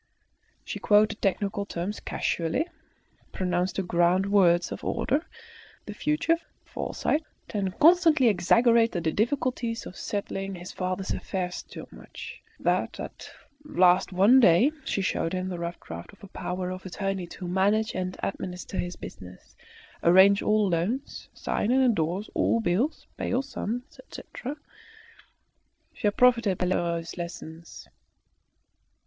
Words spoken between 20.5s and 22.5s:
loans, sign and endorse